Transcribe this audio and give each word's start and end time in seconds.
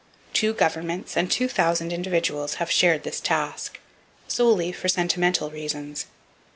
Two 0.33 0.51
governments 0.53 1.15
and 1.15 1.29
two 1.29 1.47
thousand 1.47 1.93
individuals 1.93 2.55
have 2.55 2.71
shared 2.71 3.03
this 3.03 3.19
task,—solely 3.19 4.71
for 4.71 4.87
sentimental 4.87 5.51
reasons. 5.51 6.07